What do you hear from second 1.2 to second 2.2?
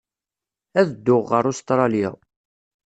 ɣer Ustṛalya.